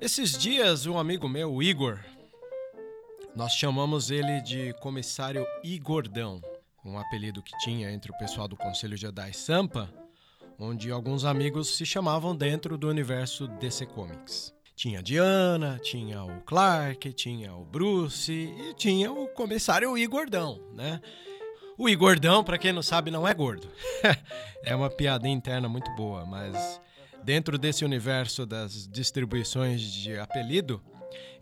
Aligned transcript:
Esses 0.00 0.38
dias, 0.38 0.86
um 0.86 0.96
amigo 0.96 1.28
meu, 1.28 1.52
o 1.52 1.60
Igor, 1.60 1.98
nós 3.34 3.52
chamamos 3.52 4.12
ele 4.12 4.40
de 4.42 4.72
Comissário 4.74 5.44
Igordão, 5.64 6.40
um 6.84 6.96
apelido 6.96 7.42
que 7.42 7.50
tinha 7.58 7.90
entre 7.90 8.12
o 8.12 8.16
pessoal 8.16 8.46
do 8.46 8.56
Conselho 8.56 8.96
Jedi 8.96 9.32
Sampa, 9.32 9.92
onde 10.56 10.92
alguns 10.92 11.24
amigos 11.24 11.76
se 11.76 11.84
chamavam 11.84 12.34
dentro 12.34 12.78
do 12.78 12.88
universo 12.88 13.48
DC 13.48 13.86
Comics. 13.86 14.54
Tinha 14.76 15.00
a 15.00 15.02
Diana, 15.02 15.80
tinha 15.82 16.22
o 16.22 16.42
Clark, 16.42 17.12
tinha 17.12 17.52
o 17.52 17.64
Bruce 17.64 18.32
e 18.32 18.74
tinha 18.74 19.10
o 19.10 19.26
Comissário 19.26 19.98
Igordão, 19.98 20.60
né? 20.74 21.00
O 21.76 21.88
Igordão, 21.88 22.44
pra 22.44 22.56
quem 22.56 22.72
não 22.72 22.82
sabe, 22.82 23.10
não 23.10 23.26
é 23.26 23.34
gordo. 23.34 23.68
é 24.62 24.76
uma 24.76 24.88
piada 24.88 25.26
interna 25.26 25.68
muito 25.68 25.90
boa, 25.96 26.24
mas 26.24 26.80
dentro 27.24 27.58
desse 27.58 27.84
universo 27.84 28.46
das 28.46 28.88
distribuições 28.88 29.80
de 29.80 30.18
apelido, 30.18 30.82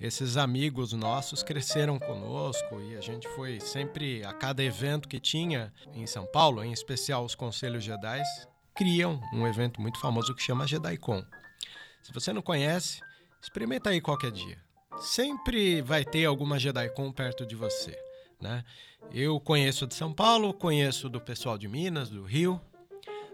esses 0.00 0.36
amigos 0.36 0.92
nossos 0.92 1.42
cresceram 1.42 1.98
conosco 1.98 2.80
e 2.80 2.96
a 2.96 3.00
gente 3.00 3.26
foi 3.28 3.60
sempre 3.60 4.24
a 4.24 4.32
cada 4.32 4.62
evento 4.62 5.08
que 5.08 5.18
tinha 5.18 5.72
em 5.94 6.06
São 6.06 6.26
Paulo, 6.26 6.62
em 6.62 6.72
especial 6.72 7.24
os 7.24 7.34
Conselhos 7.34 7.82
Jedi, 7.82 8.22
criam 8.74 9.20
um 9.32 9.46
evento 9.46 9.80
muito 9.80 9.98
famoso 9.98 10.34
que 10.34 10.42
chama 10.42 10.66
JediCon. 10.66 11.24
Se 12.02 12.12
você 12.12 12.32
não 12.32 12.42
conhece, 12.42 13.00
experimenta 13.42 13.90
aí 13.90 14.00
qualquer 14.00 14.30
dia. 14.30 14.58
Sempre 14.98 15.82
vai 15.82 16.04
ter 16.04 16.24
alguma 16.26 16.58
JediCon 16.58 17.10
perto 17.10 17.46
de 17.46 17.54
você, 17.54 17.98
né? 18.40 18.64
Eu 19.12 19.38
conheço 19.40 19.86
de 19.86 19.94
São 19.94 20.12
Paulo, 20.12 20.52
conheço 20.52 21.08
do 21.08 21.20
pessoal 21.20 21.56
de 21.56 21.68
Minas, 21.68 22.10
do 22.10 22.24
Rio, 22.24 22.60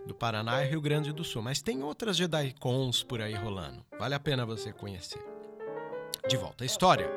do 0.06 0.14
Paraná 0.14 0.64
e 0.64 0.68
Rio 0.68 0.80
Grande 0.80 1.12
do 1.12 1.24
Sul, 1.24 1.42
mas 1.42 1.62
tem 1.62 1.82
outras 1.82 2.16
JediCons 2.16 3.02
por 3.02 3.20
aí 3.20 3.34
rolando. 3.34 3.84
Vale 3.98 4.14
a 4.14 4.20
pena 4.20 4.44
você 4.44 4.72
conhecer. 4.72 5.22
De 6.28 6.36
volta 6.36 6.64
à 6.64 6.66
história. 6.66 7.10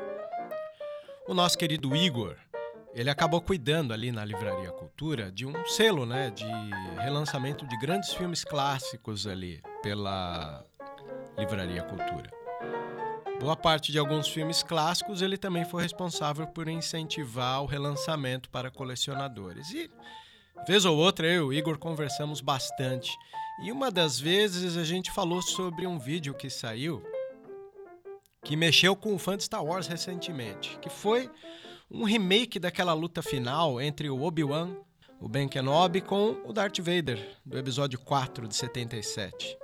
O 1.28 1.34
nosso 1.34 1.58
querido 1.58 1.94
Igor, 1.96 2.36
ele 2.94 3.10
acabou 3.10 3.40
cuidando 3.40 3.92
ali 3.92 4.10
na 4.12 4.24
Livraria 4.24 4.70
Cultura 4.70 5.30
de 5.30 5.44
um 5.44 5.66
selo, 5.66 6.06
né, 6.06 6.30
de 6.30 6.46
relançamento 7.02 7.66
de 7.66 7.76
grandes 7.78 8.14
filmes 8.14 8.44
clássicos 8.44 9.26
ali 9.26 9.60
pela 9.82 10.64
Livraria 11.36 11.82
Cultura. 11.82 12.30
Boa 13.38 13.54
parte 13.54 13.92
de 13.92 13.98
alguns 13.98 14.28
filmes 14.28 14.62
clássicos 14.62 15.20
ele 15.20 15.36
também 15.36 15.64
foi 15.64 15.82
responsável 15.82 16.46
por 16.46 16.68
incentivar 16.68 17.62
o 17.62 17.66
relançamento 17.66 18.48
para 18.48 18.70
colecionadores. 18.70 19.70
E 19.72 19.90
vez 20.66 20.84
ou 20.84 20.96
outra 20.96 21.26
eu 21.26 21.52
e 21.52 21.56
o 21.56 21.58
Igor 21.58 21.78
conversamos 21.78 22.40
bastante. 22.40 23.10
E 23.62 23.72
uma 23.72 23.90
das 23.90 24.20
vezes 24.20 24.76
a 24.76 24.84
gente 24.84 25.10
falou 25.10 25.42
sobre 25.42 25.86
um 25.86 25.98
vídeo 25.98 26.34
que 26.34 26.50
saiu 26.50 27.02
que 28.46 28.56
mexeu 28.56 28.94
com 28.94 29.12
o 29.12 29.18
fã 29.18 29.36
de 29.36 29.42
Star 29.42 29.64
Wars 29.64 29.88
recentemente, 29.88 30.78
que 30.80 30.88
foi 30.88 31.28
um 31.90 32.04
remake 32.04 32.60
daquela 32.60 32.92
luta 32.92 33.20
final 33.20 33.80
entre 33.80 34.08
o 34.08 34.22
Obi-Wan, 34.22 34.70
o 35.20 35.28
Ben 35.28 35.48
Kenobi, 35.48 36.00
com 36.00 36.36
o 36.44 36.52
Darth 36.52 36.78
Vader, 36.78 37.36
do 37.44 37.58
episódio 37.58 37.98
4 37.98 38.46
de 38.46 38.54
77. 38.54 39.58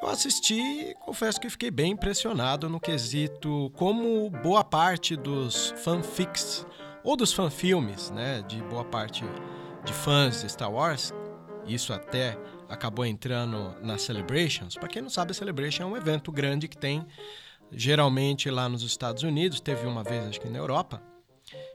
Eu 0.00 0.08
assisti 0.08 0.54
e 0.54 0.94
confesso 1.04 1.38
que 1.38 1.50
fiquei 1.50 1.70
bem 1.70 1.92
impressionado 1.92 2.70
no 2.70 2.80
quesito 2.80 3.70
como 3.76 4.30
boa 4.30 4.64
parte 4.64 5.14
dos 5.14 5.74
fanfics 5.84 6.66
ou 7.04 7.16
dos 7.16 7.34
fanfilmes, 7.34 8.10
né, 8.10 8.42
de 8.48 8.62
boa 8.62 8.84
parte 8.84 9.24
de 9.84 9.92
fãs 9.92 10.42
de 10.42 10.48
Star 10.50 10.72
Wars, 10.72 11.12
isso 11.66 11.92
até 11.92 12.36
acabou 12.68 13.04
entrando 13.04 13.74
nas 13.82 14.02
Celebrations. 14.02 14.74
Para 14.74 14.88
quem 14.88 15.02
não 15.02 15.10
sabe, 15.10 15.32
a 15.32 15.34
Celebration 15.34 15.82
é 15.82 15.86
um 15.86 15.96
evento 15.96 16.30
grande 16.30 16.68
que 16.68 16.76
tem 16.76 17.06
geralmente 17.72 18.50
lá 18.50 18.68
nos 18.68 18.82
Estados 18.82 19.22
Unidos, 19.22 19.60
teve 19.60 19.86
uma 19.86 20.02
vez 20.02 20.26
acho 20.26 20.40
que 20.40 20.48
na 20.48 20.58
Europa. 20.58 21.02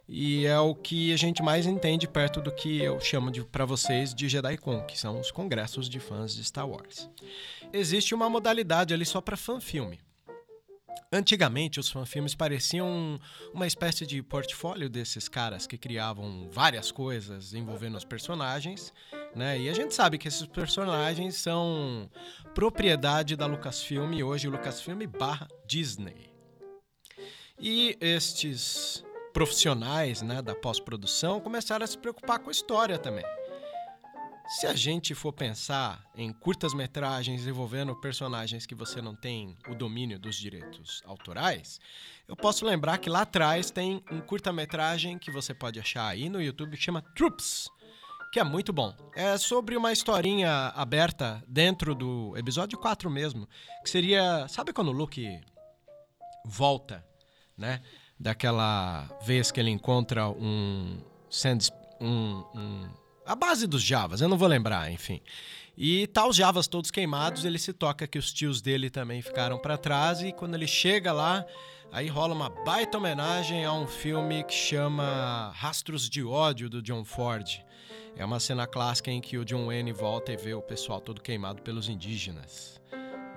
E 0.07 0.45
é 0.45 0.59
o 0.59 0.75
que 0.75 1.11
a 1.11 1.17
gente 1.17 1.41
mais 1.41 1.65
entende 1.65 2.07
perto 2.07 2.39
do 2.39 2.51
que 2.51 2.81
eu 2.81 2.99
chamo 2.99 3.31
de 3.31 3.43
para 3.43 3.65
vocês 3.65 4.13
de 4.13 4.29
JediCon, 4.29 4.85
que 4.85 4.99
são 4.99 5.19
os 5.19 5.31
congressos 5.31 5.89
de 5.89 5.99
fãs 5.99 6.35
de 6.35 6.43
Star 6.43 6.69
Wars. 6.69 7.09
Existe 7.73 8.13
uma 8.13 8.29
modalidade 8.29 8.93
ali 8.93 9.05
só 9.05 9.19
para 9.19 9.35
fanfilme. 9.35 9.99
Antigamente, 11.11 11.79
os 11.79 11.89
fanfilmes 11.89 12.35
pareciam 12.35 13.19
uma 13.53 13.67
espécie 13.67 14.05
de 14.05 14.21
portfólio 14.21 14.89
desses 14.89 15.29
caras 15.29 15.65
que 15.65 15.77
criavam 15.77 16.49
várias 16.51 16.91
coisas 16.91 17.53
envolvendo 17.53 17.97
os 17.97 18.03
personagens, 18.03 18.93
né? 19.35 19.59
E 19.59 19.69
a 19.69 19.73
gente 19.73 19.93
sabe 19.93 20.17
que 20.17 20.27
esses 20.27 20.45
personagens 20.45 21.35
são 21.35 22.09
propriedade 22.53 23.35
da 23.35 23.45
Lucasfilm 23.45 24.13
e 24.13 24.23
hoje 24.23 24.47
Lucasfilm 24.47 25.05
barra 25.07 25.47
Disney. 25.67 26.33
E 27.59 27.97
estes 28.01 29.03
profissionais 29.33 30.21
né, 30.21 30.41
da 30.41 30.55
pós-produção 30.55 31.39
começaram 31.39 31.83
a 31.83 31.87
se 31.87 31.97
preocupar 31.97 32.39
com 32.39 32.49
a 32.49 32.51
história 32.51 32.97
também. 32.97 33.25
Se 34.47 34.67
a 34.67 34.75
gente 34.75 35.15
for 35.15 35.33
pensar 35.33 36.05
em 36.15 36.31
curtas-metragens 36.31 37.47
envolvendo 37.47 37.95
personagens 37.95 38.65
que 38.65 38.75
você 38.75 39.01
não 39.01 39.15
tem 39.15 39.57
o 39.67 39.73
domínio 39.73 40.19
dos 40.19 40.35
direitos 40.35 41.01
autorais, 41.03 41.79
eu 42.27 42.35
posso 42.35 42.63
lembrar 42.63 42.99
que 42.99 43.09
lá 43.09 43.21
atrás 43.21 43.71
tem 43.71 44.03
um 44.11 44.21
curta-metragem 44.21 45.17
que 45.17 45.31
você 45.31 45.51
pode 45.51 45.79
achar 45.79 46.07
aí 46.07 46.29
no 46.29 46.39
YouTube 46.39 46.77
que 46.77 46.83
chama 46.83 47.01
Troops, 47.15 47.67
que 48.31 48.39
é 48.39 48.43
muito 48.43 48.71
bom. 48.71 48.95
É 49.15 49.35
sobre 49.35 49.75
uma 49.75 49.91
historinha 49.91 50.67
aberta 50.75 51.43
dentro 51.47 51.95
do 51.95 52.37
episódio 52.37 52.77
4 52.77 53.09
mesmo, 53.09 53.49
que 53.83 53.89
seria, 53.89 54.47
sabe 54.47 54.71
quando 54.71 54.89
o 54.89 54.95
Luke 54.95 55.41
volta, 56.45 57.03
né? 57.57 57.81
Daquela 58.19 59.09
vez 59.23 59.51
que 59.51 59.59
ele 59.59 59.71
encontra 59.71 60.29
um 60.29 60.99
Sands, 61.29 61.71
um, 61.99 62.43
um 62.53 63.04
a 63.25 63.35
base 63.35 63.67
dos 63.67 63.81
Javas, 63.81 64.21
eu 64.21 64.29
não 64.29 64.37
vou 64.37 64.47
lembrar, 64.47 64.91
enfim. 64.91 65.21
E 65.77 66.07
tá 66.07 66.25
os 66.25 66.35
Javas 66.35 66.67
todos 66.67 66.89
queimados, 66.89 67.43
ele 67.43 67.59
se 67.59 67.73
toca 67.73 68.07
que 68.07 68.17
os 68.17 68.31
tios 68.31 68.61
dele 68.61 68.89
também 68.89 69.21
ficaram 69.21 69.57
para 69.57 69.77
trás 69.77 70.21
e 70.21 70.31
quando 70.31 70.55
ele 70.55 70.67
chega 70.67 71.11
lá, 71.11 71.45
aí 71.91 72.07
rola 72.07 72.33
uma 72.33 72.49
baita 72.49 72.97
homenagem 72.97 73.65
a 73.65 73.73
um 73.73 73.85
filme 73.85 74.43
que 74.43 74.53
chama 74.53 75.51
Rastros 75.53 76.09
de 76.09 76.23
ódio 76.23 76.69
do 76.69 76.81
John 76.81 77.03
Ford. 77.03 77.61
É 78.15 78.23
uma 78.23 78.39
cena 78.39 78.65
clássica 78.65 79.11
em 79.11 79.19
que 79.19 79.37
o 79.37 79.43
John 79.43 79.65
Wayne 79.65 79.91
volta 79.91 80.31
e 80.31 80.37
vê 80.37 80.53
o 80.53 80.61
pessoal 80.61 81.01
todo 81.01 81.21
queimado 81.21 81.61
pelos 81.61 81.89
indígenas. 81.89 82.81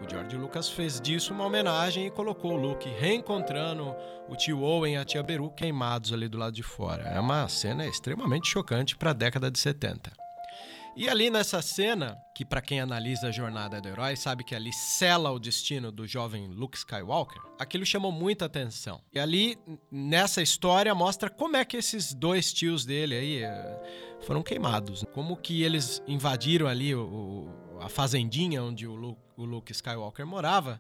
O 0.01 0.09
George 0.09 0.37
Lucas 0.37 0.69
fez 0.69 1.01
disso 1.01 1.33
uma 1.33 1.45
homenagem 1.45 2.07
e 2.07 2.11
colocou 2.11 2.53
o 2.53 2.57
Luke 2.57 2.89
reencontrando 2.89 3.95
o 4.29 4.37
tio 4.37 4.63
Owen 4.63 4.95
e 4.95 4.97
a 4.97 5.05
tia 5.05 5.23
Beru 5.23 5.51
queimados 5.51 6.13
ali 6.13 6.29
do 6.29 6.39
lado 6.39 6.55
de 6.55 6.63
fora. 6.63 7.03
É 7.03 7.19
uma 7.19 7.49
cena 7.49 7.87
extremamente 7.87 8.49
chocante 8.49 8.97
para 8.97 9.11
a 9.11 9.15
década 9.15 9.51
de 9.51 9.59
70. 9.59 10.13
E 10.97 11.09
ali 11.09 11.31
nessa 11.31 11.63
cena, 11.63 12.19
que 12.35 12.45
para 12.45 12.61
quem 12.61 12.81
analisa 12.81 13.29
a 13.29 13.31
jornada 13.31 13.81
do 13.81 13.89
herói 13.89 14.17
sabe 14.17 14.43
que 14.43 14.53
ali 14.53 14.73
sela 14.73 15.31
o 15.31 15.39
destino 15.39 15.93
do 15.93 16.07
jovem 16.09 16.49
Luke 16.49 16.77
Skywalker, 16.77 17.41
aquilo 17.57 17.87
chamou 17.87 18.11
muita 18.11 18.47
atenção. 18.47 19.01
E 19.13 19.21
ali 19.21 19.57
nessa 19.93 20.43
história 20.43 20.93
mostra 20.97 21.31
como 21.31 21.57
é 21.57 21.65
que 21.65 21.77
esses 21.77 22.13
dois 22.13 22.53
tios 22.53 22.85
dele 22.85 23.15
aí 23.15 23.43
eh, 23.45 24.19
foram 24.23 24.43
queimados, 24.43 25.05
como 25.15 25.37
que 25.37 25.63
eles 25.63 26.03
invadiram 26.07 26.67
ali 26.67 26.93
o, 26.95 27.03
o, 27.03 27.49
a 27.81 27.89
fazendinha 27.89 28.63
onde 28.63 28.87
o 28.87 28.95
Luke, 28.95 29.21
o 29.37 29.45
Luke 29.45 29.73
Skywalker 29.73 30.27
morava 30.27 30.79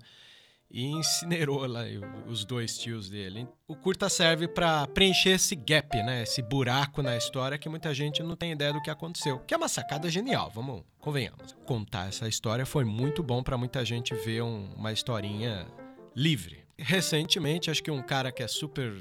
e 0.71 0.85
incinerou 0.85 1.67
lá 1.67 1.83
os 2.27 2.45
dois 2.45 2.77
tios 2.79 3.09
dele. 3.09 3.49
O 3.67 3.75
curta 3.75 4.09
serve 4.09 4.47
para 4.47 4.87
preencher 4.89 5.31
esse 5.31 5.56
gap, 5.56 5.97
né? 6.03 6.23
Esse 6.23 6.43
buraco 6.43 7.03
na 7.03 7.17
história 7.17 7.56
que 7.56 7.69
muita 7.69 7.95
gente 7.95 8.23
não 8.23 8.37
tem 8.37 8.53
ideia 8.53 8.73
do 8.73 8.83
que 8.83 8.91
aconteceu. 8.91 9.39
Que 9.41 9.55
é 9.55 9.56
uma 9.56 9.69
sacada 9.69 10.11
genial, 10.11 10.50
vamos, 10.55 10.83
convenhamos. 11.00 11.56
Contar 11.65 12.09
essa 12.09 12.29
história 12.29 12.67
foi 12.67 12.85
muito 12.85 13.23
bom 13.23 13.43
para 13.43 13.56
muita 13.56 13.85
gente 13.85 14.15
ver 14.15 14.43
um, 14.43 14.71
uma 14.77 14.93
historinha 14.93 15.67
livre. 16.15 16.65
Recentemente, 16.77 17.71
acho 17.71 17.83
que 17.83 17.91
um 17.91 18.03
cara 18.03 18.31
que 18.31 18.43
é 18.43 18.49
super 18.49 18.94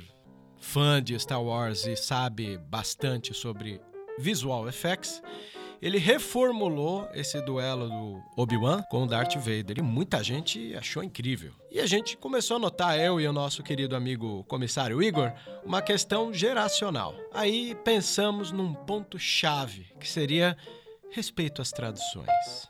fã 0.59 1.03
de 1.03 1.19
Star 1.19 1.43
Wars 1.43 1.85
e 1.85 1.95
sabe 1.95 2.57
bastante 2.57 3.33
sobre 3.33 3.79
visual 4.17 4.67
effects, 4.67 5.21
ele 5.81 5.97
reformulou 5.97 7.07
esse 7.13 7.39
duelo 7.41 7.87
do 7.87 8.23
Obi-Wan 8.35 8.81
com 8.89 9.03
o 9.03 9.07
Darth 9.07 9.35
Vader 9.35 9.77
e 9.77 9.81
muita 9.81 10.23
gente 10.23 10.75
achou 10.75 11.03
incrível. 11.03 11.53
E 11.71 11.79
a 11.79 11.85
gente 11.85 12.17
começou 12.17 12.57
a 12.57 12.59
notar, 12.59 12.99
eu 12.99 13.19
e 13.21 13.27
o 13.27 13.33
nosso 13.33 13.61
querido 13.61 13.95
amigo 13.95 14.43
comissário 14.45 15.01
Igor, 15.01 15.31
uma 15.63 15.81
questão 15.81 16.33
geracional. 16.33 17.15
Aí 17.31 17.75
pensamos 17.83 18.51
num 18.51 18.73
ponto-chave, 18.73 19.93
que 19.99 20.07
seria 20.07 20.57
respeito 21.11 21.61
às 21.61 21.71
tradições. 21.71 22.69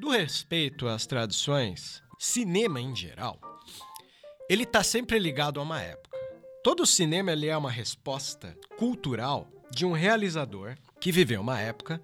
Do 0.00 0.10
respeito 0.10 0.88
às 0.88 1.06
tradições, 1.06 2.02
cinema 2.18 2.80
em 2.80 2.94
geral, 2.94 3.38
ele 4.48 4.62
está 4.62 4.82
sempre 4.82 5.18
ligado 5.18 5.60
a 5.60 5.62
uma 5.62 5.80
época. 5.80 6.16
Todo 6.64 6.86
cinema 6.86 7.32
ele 7.32 7.46
é 7.46 7.56
uma 7.56 7.70
resposta 7.70 8.56
cultural 8.76 9.48
de 9.70 9.84
um 9.86 9.92
realizador 9.92 10.76
que 11.00 11.12
viveu 11.12 11.40
uma 11.40 11.60
época 11.60 12.00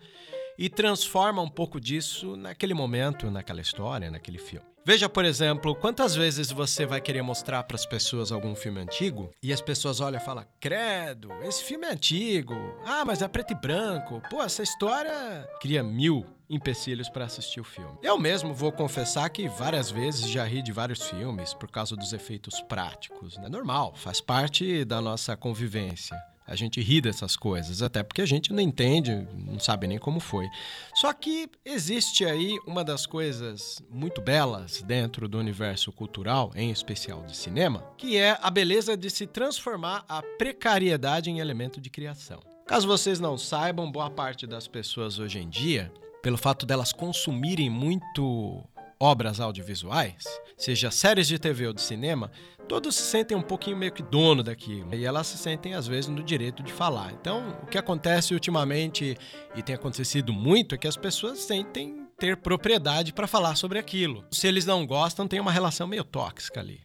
e 0.58 0.68
transforma 0.68 1.42
um 1.42 1.48
pouco 1.48 1.80
disso 1.80 2.36
naquele 2.36 2.74
momento, 2.74 3.30
naquela 3.30 3.60
história, 3.60 4.10
naquele 4.10 4.38
filme. 4.38 4.66
Veja, 4.86 5.08
por 5.08 5.24
exemplo, 5.24 5.74
quantas 5.74 6.14
vezes 6.14 6.50
você 6.50 6.84
vai 6.84 7.00
querer 7.00 7.22
mostrar 7.22 7.62
para 7.62 7.74
as 7.74 7.86
pessoas 7.86 8.30
algum 8.30 8.54
filme 8.54 8.80
antigo 8.80 9.30
e 9.42 9.50
as 9.50 9.62
pessoas 9.62 9.98
olham 9.98 10.20
e 10.20 10.24
falam: 10.24 10.44
Credo, 10.60 11.32
esse 11.42 11.64
filme 11.64 11.86
é 11.86 11.92
antigo. 11.92 12.54
Ah, 12.84 13.02
mas 13.02 13.22
é 13.22 13.28
preto 13.28 13.52
e 13.52 13.56
branco. 13.56 14.20
Pô, 14.28 14.42
essa 14.42 14.62
história 14.62 15.48
cria 15.58 15.82
mil 15.82 16.26
empecilhos 16.50 17.08
para 17.08 17.24
assistir 17.24 17.60
o 17.60 17.64
filme. 17.64 17.96
Eu 18.02 18.18
mesmo 18.18 18.52
vou 18.52 18.70
confessar 18.70 19.30
que 19.30 19.48
várias 19.48 19.90
vezes 19.90 20.28
já 20.28 20.44
ri 20.44 20.60
de 20.60 20.70
vários 20.70 21.02
filmes 21.08 21.54
por 21.54 21.70
causa 21.70 21.96
dos 21.96 22.12
efeitos 22.12 22.60
práticos. 22.60 23.38
É 23.38 23.48
normal, 23.48 23.94
faz 23.96 24.20
parte 24.20 24.84
da 24.84 25.00
nossa 25.00 25.34
convivência. 25.34 26.14
A 26.46 26.54
gente 26.54 26.80
ri 26.80 27.00
dessas 27.00 27.36
coisas, 27.36 27.80
até 27.80 28.02
porque 28.02 28.20
a 28.20 28.26
gente 28.26 28.52
não 28.52 28.60
entende, 28.60 29.26
não 29.34 29.58
sabe 29.58 29.86
nem 29.86 29.98
como 29.98 30.20
foi. 30.20 30.46
Só 30.94 31.12
que 31.12 31.48
existe 31.64 32.24
aí 32.24 32.58
uma 32.66 32.84
das 32.84 33.06
coisas 33.06 33.82
muito 33.90 34.20
belas 34.20 34.82
dentro 34.82 35.26
do 35.26 35.38
universo 35.38 35.90
cultural, 35.90 36.52
em 36.54 36.70
especial 36.70 37.22
de 37.22 37.34
cinema, 37.34 37.82
que 37.96 38.16
é 38.18 38.38
a 38.42 38.50
beleza 38.50 38.96
de 38.96 39.08
se 39.08 39.26
transformar 39.26 40.04
a 40.08 40.22
precariedade 40.22 41.30
em 41.30 41.40
elemento 41.40 41.80
de 41.80 41.88
criação. 41.88 42.40
Caso 42.66 42.86
vocês 42.86 43.20
não 43.20 43.38
saibam, 43.38 43.90
boa 43.90 44.10
parte 44.10 44.46
das 44.46 44.68
pessoas 44.68 45.18
hoje 45.18 45.38
em 45.38 45.48
dia, 45.48 45.92
pelo 46.22 46.38
fato 46.38 46.64
delas 46.64 46.92
consumirem 46.92 47.68
muito 47.68 48.64
obras 49.04 49.38
audiovisuais, 49.38 50.24
seja 50.56 50.90
séries 50.90 51.28
de 51.28 51.38
TV 51.38 51.66
ou 51.66 51.74
de 51.74 51.82
cinema, 51.82 52.30
todos 52.66 52.96
se 52.96 53.02
sentem 53.02 53.36
um 53.36 53.42
pouquinho 53.42 53.76
meio 53.76 53.92
que 53.92 54.02
dono 54.02 54.42
daquilo. 54.42 54.94
E 54.94 55.04
elas 55.04 55.26
se 55.26 55.36
sentem, 55.36 55.74
às 55.74 55.86
vezes, 55.86 56.08
no 56.08 56.22
direito 56.22 56.62
de 56.62 56.72
falar. 56.72 57.12
Então, 57.12 57.56
o 57.62 57.66
que 57.66 57.76
acontece 57.76 58.32
ultimamente, 58.32 59.16
e 59.54 59.62
tem 59.62 59.74
acontecido 59.74 60.32
muito, 60.32 60.74
é 60.74 60.78
que 60.78 60.88
as 60.88 60.96
pessoas 60.96 61.40
sentem 61.40 62.06
ter 62.18 62.38
propriedade 62.38 63.12
para 63.12 63.26
falar 63.26 63.56
sobre 63.56 63.78
aquilo. 63.78 64.24
Se 64.30 64.46
eles 64.46 64.64
não 64.64 64.86
gostam, 64.86 65.28
tem 65.28 65.38
uma 65.38 65.52
relação 65.52 65.86
meio 65.86 66.04
tóxica 66.04 66.60
ali. 66.60 66.80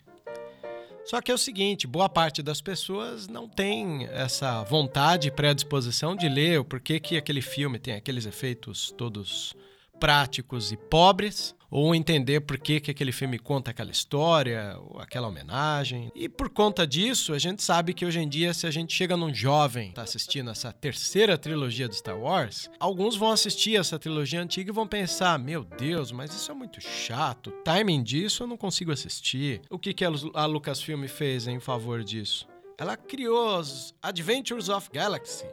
Só 1.06 1.22
que 1.22 1.32
é 1.32 1.34
o 1.34 1.38
seguinte, 1.38 1.88
boa 1.88 2.10
parte 2.10 2.44
das 2.44 2.62
pessoas 2.62 3.28
não 3.28 3.48
tem 3.48 4.06
essa 4.12 4.64
vontade 4.64 5.28
e 5.28 5.32
predisposição 5.32 6.16
de 6.16 6.28
ler 6.28 6.60
o 6.60 6.66
porquê 6.66 7.00
que 7.00 7.18
aquele 7.18 7.42
filme 7.42 7.80
tem 7.80 7.96
aqueles 7.96 8.26
efeitos 8.26 8.94
todos 8.96 9.56
práticos 10.00 10.72
e 10.72 10.78
pobres, 10.78 11.56
ou 11.70 11.94
entender 11.94 12.42
por 12.42 12.58
que, 12.58 12.80
que 12.80 12.92
aquele 12.92 13.12
filme 13.12 13.38
conta 13.38 13.72
aquela 13.72 13.92
história, 13.92 14.76
ou 14.80 15.00
aquela 15.00 15.28
homenagem. 15.28 16.12
E 16.16 16.28
por 16.28 16.50
conta 16.50 16.86
disso, 16.86 17.34
a 17.34 17.40
gente 17.40 17.62
sabe 17.62 17.94
que 17.94 18.06
hoje 18.06 18.20
em 18.20 18.28
dia, 18.28 18.54
se 18.54 18.66
a 18.66 18.72
gente 18.72 18.94
chega 18.94 19.16
num 19.16 19.34
jovem 19.34 19.92
tá 19.92 20.02
assistindo 20.02 20.50
essa 20.50 20.72
terceira 20.72 21.38
trilogia 21.38 21.88
do 21.88 21.96
Star 21.96 22.18
Wars, 22.18 22.70
alguns 22.80 23.16
vão 23.16 23.32
assistir 23.32 23.76
essa 23.76 24.00
trilogia 24.00 24.42
antiga 24.42 24.72
e 24.72 24.74
vão 24.74 24.88
pensar: 24.88 25.38
meu 25.38 25.64
Deus, 25.64 26.12
mas 26.12 26.34
isso 26.34 26.52
é 26.52 26.56
muito 26.56 26.82
chato, 26.82 27.48
o 27.48 27.64
timing 27.64 28.04
disso 28.04 28.44
eu 28.44 28.48
não 28.48 28.58
consigo 28.58 28.92
assistir. 28.92 29.62
O 29.70 29.78
que, 29.78 29.94
que 29.94 30.06
a 30.06 30.46
Lucasfilm 30.46 31.06
fez 31.08 31.48
em 31.48 31.60
favor 31.60 32.04
disso? 32.04 32.48
Ela 32.78 32.96
criou 32.96 33.60
os 33.60 33.94
Adventures 34.02 34.70
of 34.70 34.90
Galaxy. 34.92 35.46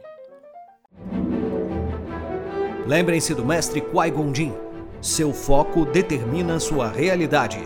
Lembrem-se 2.85 3.35
do 3.35 3.45
mestre 3.45 3.81
Qui-Gon 3.81 4.33
Jinn. 4.33 4.66
Seu 5.01 5.31
foco 5.31 5.85
determina 5.85 6.59
sua 6.59 6.89
realidade. 6.91 7.59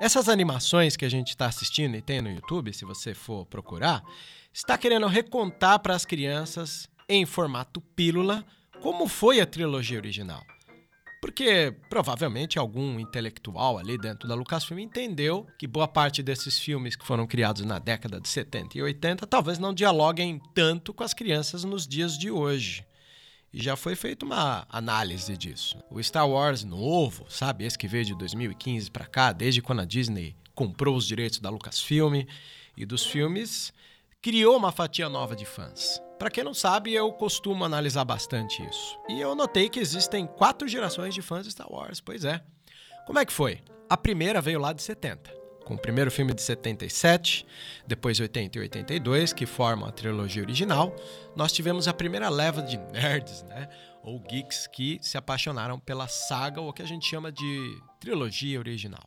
Essas 0.00 0.28
animações 0.28 0.96
que 0.96 1.04
a 1.04 1.08
gente 1.08 1.28
está 1.28 1.46
assistindo 1.46 1.96
e 1.96 2.02
tem 2.02 2.20
no 2.20 2.30
YouTube, 2.30 2.72
se 2.72 2.84
você 2.84 3.14
for 3.14 3.46
procurar, 3.46 4.02
está 4.52 4.76
querendo 4.76 5.06
recontar 5.06 5.78
para 5.78 5.94
as 5.94 6.04
crianças, 6.04 6.88
em 7.08 7.24
formato 7.24 7.80
pílula, 7.80 8.44
como 8.80 9.06
foi 9.06 9.40
a 9.40 9.46
trilogia 9.46 9.98
original. 9.98 10.42
Porque 11.20 11.74
provavelmente 11.88 12.58
algum 12.58 12.98
intelectual 12.98 13.78
ali 13.78 13.96
dentro 13.96 14.28
da 14.28 14.34
Lucasfilm 14.34 14.80
entendeu 14.80 15.46
que 15.58 15.66
boa 15.66 15.86
parte 15.86 16.22
desses 16.22 16.58
filmes 16.58 16.96
que 16.96 17.06
foram 17.06 17.26
criados 17.26 17.64
na 17.64 17.78
década 17.78 18.20
de 18.20 18.28
70 18.28 18.78
e 18.78 18.82
80 18.82 19.26
talvez 19.26 19.58
não 19.58 19.74
dialoguem 19.74 20.40
tanto 20.54 20.92
com 20.92 21.02
as 21.02 21.14
crianças 21.14 21.64
nos 21.64 21.86
dias 21.86 22.16
de 22.16 22.30
hoje. 22.30 22.87
E 23.58 23.60
já 23.60 23.74
foi 23.74 23.96
feita 23.96 24.24
uma 24.24 24.64
análise 24.70 25.36
disso. 25.36 25.76
O 25.90 26.00
Star 26.00 26.30
Wars 26.30 26.62
novo, 26.62 27.26
sabe, 27.28 27.64
esse 27.64 27.76
que 27.76 27.88
veio 27.88 28.04
de 28.04 28.14
2015 28.14 28.88
para 28.88 29.04
cá, 29.04 29.32
desde 29.32 29.60
quando 29.60 29.80
a 29.80 29.84
Disney 29.84 30.36
comprou 30.54 30.94
os 30.94 31.04
direitos 31.04 31.40
da 31.40 31.50
Lucasfilm 31.50 32.22
e 32.76 32.86
dos 32.86 33.04
filmes, 33.04 33.72
criou 34.22 34.56
uma 34.56 34.70
fatia 34.70 35.08
nova 35.08 35.34
de 35.34 35.44
fãs. 35.44 36.00
Para 36.20 36.30
quem 36.30 36.44
não 36.44 36.54
sabe, 36.54 36.94
eu 36.94 37.12
costumo 37.12 37.64
analisar 37.64 38.04
bastante 38.04 38.64
isso. 38.64 38.96
E 39.08 39.20
eu 39.20 39.34
notei 39.34 39.68
que 39.68 39.80
existem 39.80 40.24
quatro 40.24 40.68
gerações 40.68 41.12
de 41.12 41.20
fãs 41.20 41.44
de 41.44 41.50
Star 41.50 41.66
Wars. 41.68 42.00
Pois 42.00 42.24
é. 42.24 42.40
Como 43.08 43.18
é 43.18 43.26
que 43.26 43.32
foi? 43.32 43.60
A 43.90 43.96
primeira 43.96 44.40
veio 44.40 44.60
lá 44.60 44.72
de 44.72 44.82
70, 44.82 45.34
com 45.68 45.74
o 45.74 45.78
primeiro 45.78 46.10
filme 46.10 46.32
de 46.32 46.40
77, 46.40 47.46
depois 47.86 48.18
80 48.18 48.56
e 48.56 48.60
82, 48.62 49.34
que 49.34 49.44
formam 49.44 49.86
a 49.86 49.92
trilogia 49.92 50.42
original. 50.42 50.96
Nós 51.36 51.52
tivemos 51.52 51.86
a 51.86 51.92
primeira 51.92 52.30
leva 52.30 52.62
de 52.62 52.78
nerds, 52.78 53.42
né? 53.42 53.68
Ou 54.02 54.18
geeks 54.18 54.66
que 54.66 54.98
se 55.02 55.18
apaixonaram 55.18 55.78
pela 55.78 56.08
saga, 56.08 56.58
ou 56.58 56.70
o 56.70 56.72
que 56.72 56.80
a 56.80 56.86
gente 56.86 57.06
chama 57.06 57.30
de 57.30 57.78
trilogia 58.00 58.58
original. 58.58 59.06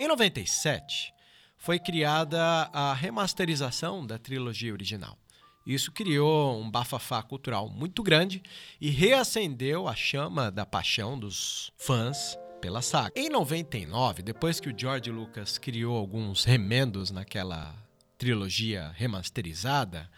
Em 0.00 0.08
97, 0.08 1.12
foi 1.58 1.78
criada 1.78 2.40
a 2.72 2.94
remasterização 2.94 4.06
da 4.06 4.16
trilogia 4.16 4.72
original. 4.72 5.18
Isso 5.66 5.92
criou 5.92 6.58
um 6.58 6.70
bafafá 6.70 7.22
cultural 7.22 7.68
muito 7.68 8.02
grande 8.02 8.42
e 8.80 8.88
reacendeu 8.88 9.86
a 9.86 9.94
chama 9.94 10.50
da 10.50 10.64
paixão 10.64 11.18
dos 11.18 11.70
fãs 11.76 12.38
pela 12.60 12.82
saga. 12.82 13.12
Em 13.16 13.28
99, 13.28 14.22
depois 14.22 14.60
que 14.60 14.68
o 14.68 14.74
George 14.76 15.10
Lucas 15.10 15.58
criou 15.58 15.96
alguns 15.96 16.44
remendos 16.44 17.10
naquela 17.10 17.74
trilogia 18.18 18.92
remasterizada, 18.94 20.10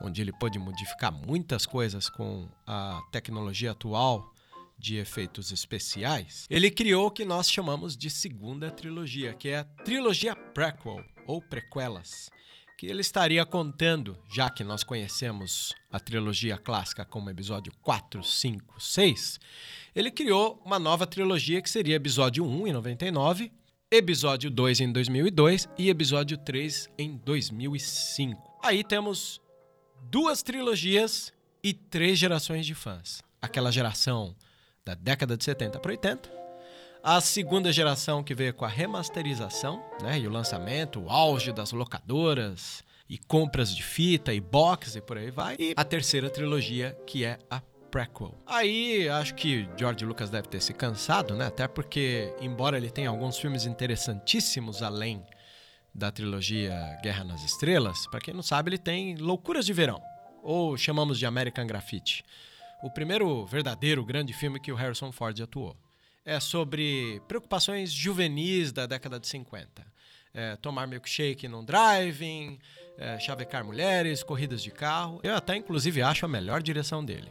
onde 0.00 0.22
ele 0.22 0.32
pôde 0.32 0.58
modificar 0.58 1.12
muitas 1.12 1.66
coisas 1.66 2.08
com 2.08 2.48
a 2.66 3.00
tecnologia 3.12 3.72
atual 3.72 4.32
de 4.78 4.96
efeitos 4.96 5.52
especiais, 5.52 6.46
ele 6.50 6.70
criou 6.70 7.06
o 7.06 7.10
que 7.10 7.24
nós 7.24 7.48
chamamos 7.48 7.96
de 7.96 8.10
segunda 8.10 8.70
trilogia, 8.70 9.34
que 9.34 9.50
é 9.50 9.58
a 9.58 9.64
trilogia 9.64 10.34
prequel 10.34 11.04
ou 11.26 11.40
prequelas 11.40 12.30
que 12.76 12.86
ele 12.86 13.00
estaria 13.00 13.44
contando, 13.46 14.18
já 14.28 14.50
que 14.50 14.64
nós 14.64 14.82
conhecemos 14.82 15.74
a 15.90 16.00
trilogia 16.00 16.58
clássica 16.58 17.04
como 17.04 17.30
episódio 17.30 17.72
4, 17.82 18.22
5, 18.22 18.80
6, 18.80 19.40
ele 19.94 20.10
criou 20.10 20.60
uma 20.64 20.78
nova 20.78 21.06
trilogia 21.06 21.62
que 21.62 21.70
seria 21.70 21.96
episódio 21.96 22.44
1 22.44 22.66
em 22.66 22.72
99, 22.72 23.52
episódio 23.90 24.50
2 24.50 24.80
em 24.80 24.92
2002 24.92 25.68
e 25.78 25.90
episódio 25.90 26.38
3 26.38 26.88
em 26.98 27.16
2005. 27.18 28.58
Aí 28.62 28.82
temos 28.82 29.40
duas 30.10 30.42
trilogias 30.42 31.32
e 31.62 31.72
três 31.72 32.18
gerações 32.18 32.66
de 32.66 32.74
fãs. 32.74 33.22
Aquela 33.40 33.70
geração 33.70 34.34
da 34.84 34.94
década 34.94 35.36
de 35.36 35.44
70 35.44 35.78
para 35.78 35.92
80, 35.92 36.41
a 37.02 37.20
segunda 37.20 37.72
geração 37.72 38.22
que 38.22 38.34
veio 38.34 38.54
com 38.54 38.64
a 38.64 38.68
remasterização 38.68 39.82
né, 40.00 40.20
e 40.20 40.26
o 40.26 40.30
lançamento, 40.30 41.00
o 41.00 41.10
auge 41.10 41.52
das 41.52 41.72
locadoras 41.72 42.84
e 43.08 43.18
compras 43.18 43.74
de 43.74 43.82
fita 43.82 44.32
e 44.32 44.40
box 44.40 44.94
e 44.94 45.00
por 45.00 45.18
aí 45.18 45.30
vai. 45.30 45.56
E 45.58 45.74
a 45.76 45.84
terceira 45.84 46.30
trilogia, 46.30 46.96
que 47.06 47.24
é 47.24 47.38
a 47.50 47.60
prequel. 47.90 48.38
Aí 48.46 49.08
acho 49.08 49.34
que 49.34 49.68
George 49.76 50.04
Lucas 50.04 50.30
deve 50.30 50.48
ter 50.48 50.62
se 50.62 50.72
cansado, 50.72 51.34
né? 51.34 51.46
Até 51.46 51.66
porque, 51.66 52.32
embora 52.40 52.76
ele 52.76 52.90
tenha 52.90 53.10
alguns 53.10 53.36
filmes 53.36 53.66
interessantíssimos 53.66 54.82
além 54.82 55.22
da 55.94 56.10
trilogia 56.10 56.98
Guerra 57.02 57.24
nas 57.24 57.44
Estrelas, 57.44 58.06
para 58.06 58.20
quem 58.20 58.32
não 58.32 58.42
sabe, 58.42 58.70
ele 58.70 58.78
tem 58.78 59.16
Loucuras 59.16 59.66
de 59.66 59.74
Verão, 59.74 60.00
ou 60.42 60.76
chamamos 60.78 61.18
de 61.18 61.26
American 61.26 61.66
Graffiti. 61.66 62.24
O 62.82 62.90
primeiro 62.90 63.44
verdadeiro 63.44 64.04
grande 64.04 64.32
filme 64.32 64.58
que 64.58 64.72
o 64.72 64.76
Harrison 64.76 65.12
Ford 65.12 65.38
atuou. 65.40 65.76
É 66.24 66.38
sobre 66.40 67.20
preocupações 67.26 67.92
juvenis 67.92 68.72
da 68.72 68.86
década 68.86 69.18
de 69.18 69.26
50. 69.26 69.84
É, 70.34 70.56
tomar 70.56 70.86
milkshake 70.86 71.46
num 71.46 71.64
driving, 71.64 72.58
é, 72.96 73.18
chavecar 73.18 73.64
mulheres, 73.64 74.22
corridas 74.22 74.62
de 74.62 74.70
carro. 74.70 75.20
Eu 75.22 75.34
até, 75.34 75.56
inclusive, 75.56 76.00
acho 76.00 76.24
a 76.24 76.28
melhor 76.28 76.62
direção 76.62 77.04
dele. 77.04 77.30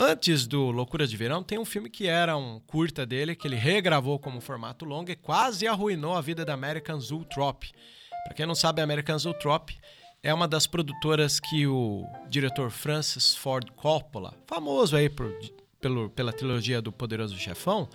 Antes 0.00 0.46
do 0.46 0.72
Loucura 0.72 1.06
de 1.06 1.16
Verão, 1.16 1.42
tem 1.42 1.58
um 1.58 1.64
filme 1.64 1.88
que 1.88 2.08
era 2.08 2.36
um 2.36 2.58
curta 2.60 3.06
dele, 3.06 3.36
que 3.36 3.46
ele 3.46 3.54
regravou 3.54 4.18
como 4.18 4.40
formato 4.40 4.84
longo 4.84 5.10
e 5.10 5.16
quase 5.16 5.68
arruinou 5.68 6.16
a 6.16 6.20
vida 6.20 6.44
da 6.44 6.54
American 6.54 6.98
Zoetrope. 6.98 7.70
Para 8.24 8.34
quem 8.34 8.46
não 8.46 8.56
sabe, 8.56 8.80
a 8.80 8.84
American 8.84 9.18
Zoetrope 9.18 9.78
é 10.20 10.34
uma 10.34 10.48
das 10.48 10.66
produtoras 10.66 11.38
que 11.38 11.66
o 11.66 12.04
diretor 12.28 12.70
Francis 12.70 13.36
Ford 13.36 13.70
Coppola, 13.76 14.34
famoso 14.46 14.96
aí 14.96 15.08
por, 15.08 15.32
pelo, 15.84 16.08
pela 16.08 16.32
trilogia 16.32 16.80
do 16.80 16.90
Poderoso 16.90 17.36
Chefão, 17.36 17.86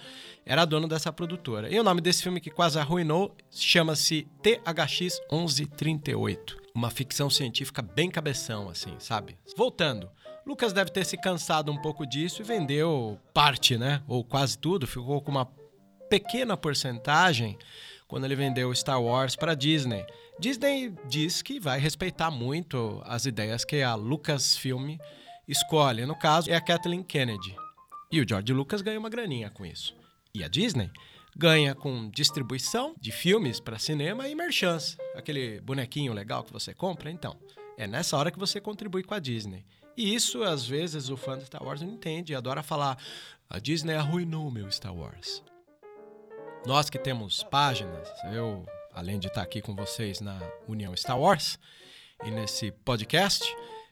era 0.46 0.64
dono 0.64 0.88
dessa 0.88 1.12
produtora. 1.12 1.74
E 1.74 1.80
o 1.80 1.84
nome 1.84 2.02
desse 2.02 2.22
filme 2.22 2.40
que 2.40 2.52
quase 2.52 2.78
arruinou 2.78 3.36
chama-se 3.50 4.28
THX 4.44 5.20
1138. 5.32 6.56
Uma 6.76 6.92
ficção 6.92 7.32
científica 7.32 7.82
bem 7.82 8.12
cabeção, 8.12 8.70
assim, 8.70 8.94
sabe? 9.00 9.40
Voltando. 9.58 10.08
Lucas 10.46 10.72
deve 10.72 10.92
ter 10.92 11.04
se 11.04 11.18
cansado 11.18 11.72
um 11.72 11.82
pouco 11.82 12.06
disso 12.06 12.44
e 12.44 12.46
vendeu 12.46 13.20
parte, 13.34 13.76
né? 13.76 14.04
Ou 14.08 14.24
quase 14.24 14.56
tudo, 14.56 14.86
ficou 14.86 15.20
com 15.20 15.32
uma 15.32 15.48
pequena 16.08 16.56
porcentagem 16.56 17.58
quando 18.08 18.26
ele 18.26 18.36
vendeu 18.36 18.74
Star 18.76 19.02
Wars 19.02 19.36
para 19.36 19.56
Disney. 19.56 20.06
Disney 20.40 20.94
diz 21.08 21.42
que 21.42 21.60
vai 21.60 21.80
respeitar 21.80 22.30
muito 22.30 23.02
as 23.04 23.26
ideias 23.26 23.66
que 23.66 23.82
a 23.82 23.96
Lucasfilm 23.96 24.96
escolhe. 25.48 26.06
No 26.06 26.16
caso, 26.16 26.52
é 26.52 26.56
a 26.56 26.62
Kathleen 26.62 27.02
Kennedy. 27.02 27.56
E 28.12 28.20
o 28.20 28.28
George 28.28 28.52
Lucas 28.54 28.82
ganha 28.82 29.00
uma 29.00 29.10
graninha 29.10 29.50
com 29.50 29.66
isso. 29.66 29.96
E 30.34 30.44
a 30.44 30.48
Disney 30.48 30.92
ganha 31.36 31.76
com 31.76 32.10
distribuição 32.10 32.96
de 33.00 33.12
filmes 33.12 33.60
para 33.60 33.78
cinema 33.78 34.28
e 34.28 34.34
merchants. 34.34 34.98
Aquele 35.16 35.62
bonequinho 35.62 36.14
legal 36.14 36.44
que 36.44 36.52
você 36.52 36.74
compra, 36.74 37.12
então. 37.12 37.38
É 37.78 37.88
nessa 37.88 38.18
hora 38.18 38.32
que 38.32 38.40
você 38.40 38.60
contribui 38.60 39.04
com 39.04 39.14
a 39.14 39.20
Disney. 39.20 39.64
E 39.96 40.14
isso, 40.14 40.44
às 40.44 40.66
vezes, 40.66 41.10
o 41.10 41.16
fã 41.16 41.38
de 41.38 41.46
Star 41.46 41.64
Wars 41.64 41.82
não 41.82 41.90
entende 41.90 42.34
e 42.34 42.36
adora 42.36 42.64
falar: 42.64 42.98
a 43.50 43.60
Disney 43.60 43.96
arruinou 43.96 44.50
meu 44.50 44.72
Star 44.72 44.96
Wars. 44.96 45.44
Nós 46.66 46.90
que 46.90 47.00
temos 47.00 47.44
páginas, 47.44 48.08
eu, 48.34 48.66
além 48.94 49.18
de 49.18 49.28
estar 49.28 49.42
aqui 49.42 49.62
com 49.62 49.76
vocês 49.76 50.20
na 50.20 50.40
União 50.68 50.96
Star 50.96 51.20
Wars 51.20 51.58
e 52.26 52.32
nesse 52.32 52.72
podcast, 52.72 53.46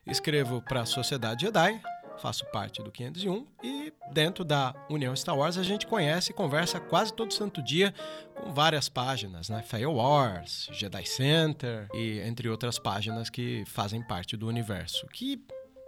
escrevo 0.05 0.61
para 0.61 0.81
a 0.81 0.85
Sociedade 0.85 1.45
Jedi, 1.45 1.81
faço 2.17 2.45
parte 2.51 2.81
do 2.81 2.91
501 2.91 3.45
e 3.63 3.93
dentro 4.11 4.43
da 4.43 4.73
União 4.89 5.15
Star 5.15 5.37
Wars 5.37 5.57
a 5.57 5.63
gente 5.63 5.87
conhece 5.87 6.31
e 6.31 6.33
conversa 6.33 6.79
quase 6.79 7.13
todo 7.13 7.33
santo 7.33 7.61
dia 7.61 7.93
com 8.35 8.51
várias 8.53 8.89
páginas, 8.89 9.49
né? 9.49 9.61
Fail 9.61 9.93
Wars, 9.93 10.69
Jedi 10.71 11.05
Center 11.05 11.87
e 11.93 12.19
entre 12.19 12.49
outras 12.49 12.79
páginas 12.79 13.29
que 13.29 13.63
fazem 13.65 14.01
parte 14.01 14.35
do 14.35 14.47
universo, 14.47 15.07
que 15.07 15.41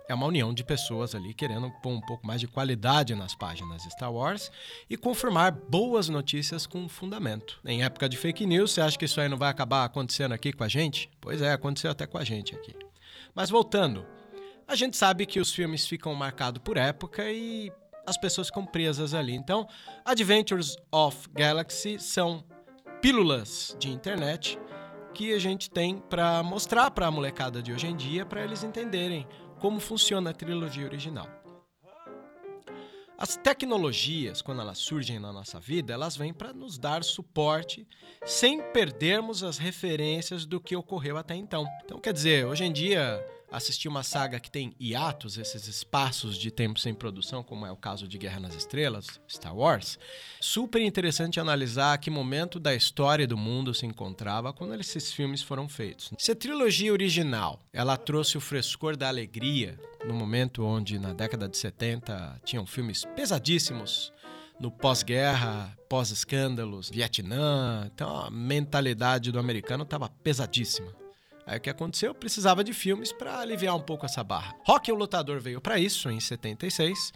é 0.10 0.14
uma 0.16 0.26
união 0.26 0.52
de 0.52 0.64
pessoas 0.64 1.14
ali 1.14 1.36
querendo 1.36 1.70
pôr 1.84 1.92
um 1.92 2.02
pouco 2.02 2.26
mais 2.26 2.42
de 2.42 2.48
qualidade 2.48 3.14
nas 3.14 3.36
páginas 3.36 3.84
Star 3.84 4.12
Wars 4.12 4.52
e 4.90 4.98
confirmar 4.98 5.52
boas 5.52 6.10
notícias 6.10 6.66
com 6.66 6.90
fundamento. 6.90 7.60
Em 7.64 7.84
época 7.84 8.10
de 8.10 8.18
fake 8.18 8.46
news, 8.46 8.72
você 8.72 8.82
acha 8.82 8.98
que 8.98 9.06
isso 9.06 9.22
aí 9.22 9.30
não 9.30 9.38
vai 9.38 9.50
acabar 9.50 9.86
acontecendo 9.86 10.32
aqui 10.32 10.52
com 10.52 10.64
a 10.64 10.68
gente? 10.68 11.12
Pois 11.22 11.44
é, 11.44 11.52
aconteceu 11.52 11.92
até 11.92 12.08
com 12.08 12.18
a 12.18 12.24
gente 12.24 12.56
aqui. 12.56 12.74
Mas 13.36 13.52
voltando, 13.52 14.04
a 14.70 14.76
gente 14.76 14.96
sabe 14.96 15.26
que 15.26 15.40
os 15.40 15.52
filmes 15.52 15.88
ficam 15.88 16.14
marcados 16.14 16.62
por 16.64 16.78
época 16.78 17.28
e 17.32 17.72
as 18.06 18.18
pessoas 18.18 18.48
ficam 18.48 18.64
presas 18.64 19.16
ali. 19.16 19.34
Então, 19.34 19.68
Adventures 20.06 20.76
of 20.92 21.28
Galaxy 21.34 21.98
são 22.00 22.44
pílulas 23.02 23.76
de 23.80 23.90
internet 23.90 24.60
que 25.12 25.34
a 25.34 25.40
gente 25.40 25.72
tem 25.72 25.98
para 25.98 26.44
mostrar 26.44 26.92
para 26.92 27.08
a 27.08 27.12
molecada 27.12 27.64
de 27.64 27.74
hoje 27.74 27.88
em 27.88 27.96
dia 27.96 28.28
para 28.28 28.44
eles 28.44 28.64
entenderem 28.64 29.28
como 29.60 29.80
funciona 29.80 30.30
a 30.30 30.34
trilogia 30.34 30.86
original. 30.86 31.28
As 33.18 33.36
tecnologias, 33.36 34.42
quando 34.42 34.62
elas 34.62 34.78
surgem 34.78 35.20
na 35.20 35.34
nossa 35.34 35.60
vida, 35.60 35.92
elas 35.92 36.16
vêm 36.16 36.32
para 36.32 36.54
nos 36.54 36.78
dar 36.78 37.04
suporte 37.04 37.88
sem 38.24 38.62
perdermos 38.72 39.44
as 39.44 39.58
referências 39.58 40.46
do 40.46 40.62
que 40.62 40.76
ocorreu 40.76 41.18
até 41.18 41.36
então. 41.36 41.66
Então, 41.84 42.00
quer 42.00 42.14
dizer, 42.14 42.46
hoje 42.46 42.64
em 42.64 42.72
dia 42.72 43.20
assistir 43.52 43.88
uma 43.88 44.04
saga 44.04 44.40
que 44.40 44.52
tem 44.52 44.74
hiatos, 44.80 45.38
esses 45.38 45.68
espaços 45.68 46.38
de 46.38 46.52
tempo 46.52 46.80
sem 46.80 46.94
produção, 46.94 47.44
como 47.44 47.66
é 47.66 47.72
o 47.72 47.76
caso 47.76 48.08
de 48.08 48.18
Guerra 48.18 48.40
nas 48.40 48.56
Estrelas, 48.56 49.20
Star 49.30 49.56
Wars, 49.56 49.98
super 50.40 50.82
interessante 50.82 51.40
analisar 51.40 51.98
que 51.98 52.10
momento 52.10 52.60
da 52.60 52.76
história 52.76 53.28
do 53.28 53.38
mundo 53.38 53.74
se 53.74 53.86
encontrava 53.86 54.54
quando 54.54 54.76
esses 54.76 55.12
filmes 55.12 55.42
foram 55.42 55.68
feitos. 55.68 56.12
Se 56.18 56.32
a 56.32 56.36
trilogia 56.36 56.92
original 56.92 57.64
ela 57.74 57.98
trouxe 57.98 58.38
o 58.38 58.42
frescor 58.42 58.96
da 58.96 59.08
alegria 59.08 59.80
no 60.06 60.14
momento 60.14 60.64
onde 60.64 60.98
na 60.98 61.14
década 61.14 61.48
de 61.48 61.58
70 61.58 62.42
tinham 62.46 62.66
filmes 62.66 63.04
pesadíssimos 63.16 64.14
no 64.60 64.70
pós-guerra, 64.70 65.76
pós-escândalos, 65.88 66.90
Vietnã, 66.90 67.90
então 67.94 68.26
a 68.26 68.30
mentalidade 68.30 69.32
do 69.32 69.40
americano 69.40 69.84
estava 69.84 70.10
pesadíssima. 70.10 70.99
Aí 71.50 71.58
o 71.58 71.62
que 71.62 71.70
aconteceu? 71.70 72.14
Precisava 72.14 72.64
de 72.64 72.74
filmes 72.74 73.12
para 73.12 73.40
aliviar 73.40 73.76
um 73.76 73.82
pouco 73.82 74.06
essa 74.06 74.24
barra. 74.24 74.56
Rock 74.64 74.92
o 74.92 74.96
Lutador 74.96 75.42
veio 75.42 75.60
para 75.60 75.80
isso 75.80 76.08
em 76.08 76.20
76 76.20 77.12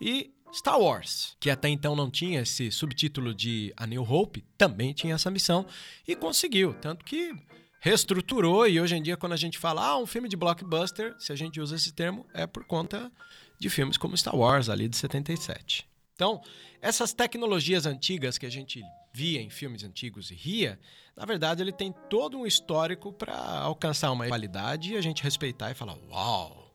e 0.00 0.30
Star 0.54 0.78
Wars, 0.78 1.36
que 1.40 1.50
até 1.50 1.68
então 1.68 1.96
não 1.96 2.08
tinha 2.08 2.42
esse 2.42 2.70
subtítulo 2.70 3.34
de 3.34 3.74
A 3.76 3.84
New 3.84 4.04
Hope, 4.08 4.44
também 4.56 4.92
tinha 4.92 5.16
essa 5.16 5.32
missão 5.32 5.66
e 6.06 6.14
conseguiu, 6.14 6.74
tanto 6.74 7.04
que 7.04 7.34
reestruturou 7.80 8.68
e 8.68 8.80
hoje 8.80 8.94
em 8.94 9.02
dia 9.02 9.16
quando 9.16 9.32
a 9.32 9.36
gente 9.36 9.58
fala 9.58 9.84
ah, 9.84 9.98
um 9.98 10.06
filme 10.06 10.28
de 10.28 10.36
blockbuster, 10.36 11.16
se 11.18 11.32
a 11.32 11.36
gente 11.36 11.60
usa 11.60 11.74
esse 11.74 11.92
termo, 11.92 12.24
é 12.32 12.46
por 12.46 12.64
conta 12.64 13.10
de 13.58 13.68
filmes 13.68 13.96
como 13.96 14.16
Star 14.16 14.36
Wars 14.36 14.68
ali 14.68 14.86
de 14.86 14.96
77. 14.96 15.91
Então, 16.22 16.40
essas 16.80 17.12
tecnologias 17.12 17.84
antigas 17.84 18.38
que 18.38 18.46
a 18.46 18.50
gente 18.50 18.80
via 19.12 19.42
em 19.42 19.50
filmes 19.50 19.82
antigos 19.82 20.30
e 20.30 20.36
ria, 20.36 20.78
na 21.16 21.24
verdade 21.24 21.60
ele 21.60 21.72
tem 21.72 21.92
todo 22.08 22.38
um 22.38 22.46
histórico 22.46 23.12
para 23.12 23.34
alcançar 23.34 24.12
uma 24.12 24.28
qualidade 24.28 24.92
e 24.92 24.96
a 24.96 25.00
gente 25.00 25.20
respeitar 25.20 25.72
e 25.72 25.74
falar: 25.74 25.98
"Uau! 26.08 26.72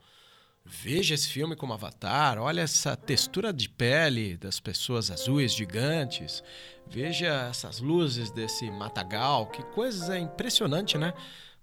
Veja 0.65 1.15
esse 1.15 1.29
filme 1.29 1.55
como 1.55 1.71
Avatar, 1.71 2.37
olha 2.37 2.59
essa 2.59 2.93
textura 2.97 3.53
de 3.53 3.69
pele 3.69 4.35
das 4.35 4.59
pessoas 4.59 5.09
azuis 5.09 5.53
gigantes, 5.53 6.43
veja 6.85 7.47
essas 7.49 7.79
luzes 7.79 8.29
desse 8.31 8.69
matagal, 8.69 9.45
que 9.45 9.63
coisa 9.63 10.19
impressionante, 10.19 10.97
né? 10.97 11.13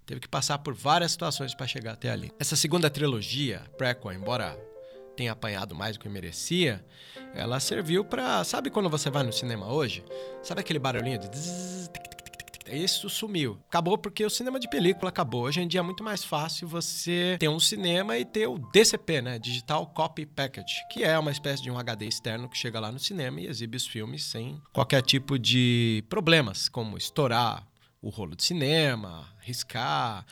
Teve 0.07 0.21
que 0.21 0.27
passar 0.27 0.57
por 0.57 0.73
várias 0.73 1.11
situações 1.11 1.53
para 1.53 1.67
chegar 1.67 1.93
até 1.93 2.09
ali. 2.09 2.31
Essa 2.39 2.55
segunda 2.55 2.89
trilogia, 2.89 3.61
prequel, 3.77 4.11
embora 4.11 4.57
tenha 5.15 5.31
apanhado 5.31 5.73
mais 5.73 5.97
do 5.97 6.01
que 6.01 6.09
merecia, 6.09 6.85
ela 7.33 7.59
serviu 7.59 8.03
para, 8.03 8.43
sabe 8.43 8.69
quando 8.69 8.89
você 8.89 9.09
vai 9.09 9.23
no 9.23 9.33
cinema 9.33 9.71
hoje? 9.71 10.03
Sabe 10.43 10.61
aquele 10.61 10.79
barulhinho 10.79 11.19
de 11.19 11.29
isso 12.67 13.09
sumiu. 13.09 13.59
Acabou 13.67 13.97
porque 13.97 14.25
o 14.25 14.29
cinema 14.29 14.59
de 14.59 14.67
película 14.67 15.09
acabou. 15.09 15.43
Hoje 15.43 15.61
em 15.61 15.67
dia 15.67 15.81
é 15.81 15.83
muito 15.83 16.03
mais 16.03 16.23
fácil 16.23 16.67
você 16.67 17.37
ter 17.39 17.47
um 17.47 17.59
cinema 17.59 18.17
e 18.17 18.25
ter 18.25 18.47
o 18.47 18.57
DCP, 18.57 19.21
né? 19.21 19.39
Digital 19.39 19.85
Copy 19.87 20.25
Package, 20.25 20.73
que 20.91 21.03
é 21.03 21.17
uma 21.17 21.31
espécie 21.31 21.61
de 21.61 21.69
um 21.69 21.77
HD 21.77 22.07
externo 22.07 22.49
que 22.49 22.57
chega 22.57 22.79
lá 22.79 22.91
no 22.91 22.99
cinema 22.99 23.39
e 23.39 23.47
exibe 23.47 23.77
os 23.77 23.85
filmes 23.85 24.23
sem 24.23 24.59
qualquer 24.73 25.01
tipo 25.01 25.37
de 25.37 26.03
problemas, 26.09 26.67
como 26.67 26.97
estourar 26.97 27.67
o 28.01 28.09
rolo 28.09 28.35
de 28.35 28.43
cinema, 28.43 29.27
riscar, 29.41 30.25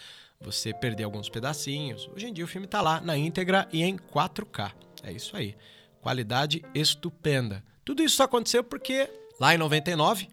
você 0.44 0.74
perder 0.74 1.04
alguns 1.04 1.30
pedacinhos. 1.30 2.10
Hoje 2.14 2.28
em 2.28 2.34
dia 2.34 2.44
o 2.44 2.48
filme 2.48 2.66
está 2.66 2.82
lá 2.82 3.00
na 3.00 3.18
íntegra 3.18 3.68
e 3.72 3.84
em 3.84 3.98
4K. 3.98 4.72
É 5.02 5.12
isso 5.12 5.36
aí. 5.36 5.56
Qualidade 6.02 6.64
estupenda. 6.76 7.64
Tudo 7.86 8.04
isso 8.04 8.22
aconteceu 8.22 8.64
porque 8.64 9.10
lá 9.40 9.56
em 9.56 9.58
99, 9.58 10.28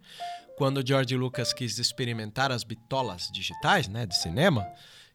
quando 0.57 0.85
George 0.85 1.15
Lucas 1.15 1.53
quis 1.53 1.77
experimentar 1.77 2.51
as 2.51 2.63
bitolas 2.63 3.29
digitais, 3.31 3.87
né, 3.87 4.05
de 4.05 4.15
cinema, 4.15 4.67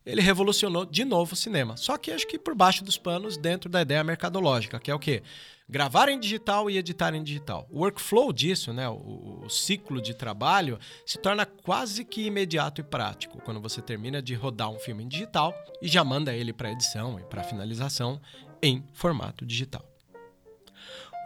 ele 0.07 0.23
revolucionou 0.23 0.87
de 0.87 1.05
novo 1.05 1.33
o 1.33 1.37
cinema. 1.37 1.77
Só 1.77 1.99
que 1.99 2.13
acho 2.13 2.27
que 2.29 2.39
por 2.39 2.55
baixo 2.55 2.85
dos 2.85 2.97
panos, 2.97 3.37
dentro 3.37 3.69
da 3.69 3.83
ideia 3.83 4.05
mercadológica, 4.05 4.79
que 4.79 4.91
é 4.91 4.95
o 4.95 5.01
quê? 5.01 5.21
Gravar 5.69 6.09
em 6.09 6.21
digital 6.21 6.71
e 6.71 6.79
editar 6.79 7.13
em 7.13 7.25
digital. 7.25 7.67
O 7.69 7.81
workflow 7.81 8.33
disso, 8.33 8.73
né, 8.73 8.89
o, 8.89 9.43
o 9.45 9.51
ciclo 9.51 10.01
de 10.01 10.15
trabalho, 10.15 10.79
se 11.05 11.19
torna 11.19 11.45
quase 11.45 12.05
que 12.05 12.25
imediato 12.25 12.81
e 12.81 12.85
prático 12.85 13.43
quando 13.43 13.61
você 13.61 13.83
termina 13.83 14.23
de 14.23 14.33
rodar 14.35 14.71
um 14.71 14.79
filme 14.79 15.03
em 15.03 15.09
digital 15.09 15.53
e 15.83 15.89
já 15.89 16.05
manda 16.05 16.33
ele 16.33 16.53
para 16.53 16.71
edição 16.71 17.19
e 17.19 17.25
para 17.25 17.43
finalização 17.43 18.21
em 18.63 18.85
formato 18.93 19.45
digital. 19.45 19.85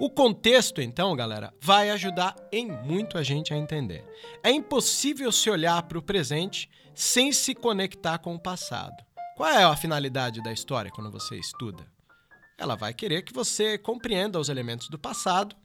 O 0.01 0.09
contexto, 0.09 0.81
então, 0.81 1.15
galera, 1.15 1.53
vai 1.61 1.91
ajudar 1.91 2.35
em 2.51 2.67
muito 2.67 3.19
a 3.19 3.23
gente 3.23 3.53
a 3.53 3.57
entender. 3.59 4.03
É 4.43 4.51
impossível 4.51 5.31
se 5.31 5.51
olhar 5.51 5.83
para 5.83 5.99
o 5.99 6.03
presente 6.03 6.71
sem 7.01 7.33
se 7.33 7.55
conectar 7.55 8.19
com 8.19 8.35
o 8.35 8.39
passado. 8.39 9.03
Qual 9.35 9.49
é 9.49 9.65
a 9.65 9.75
finalidade 9.75 10.43
da 10.43 10.53
história 10.53 10.91
quando 10.91 11.11
você 11.11 11.35
estuda? 11.39 11.83
Ela 12.59 12.77
vai 12.77 12.93
querer 12.93 13.23
que 13.23 13.33
você 13.33 13.79
compreenda 13.79 14.39
os 14.39 14.51
elementos 14.51 14.91
do 14.91 14.99
passado 14.99 15.57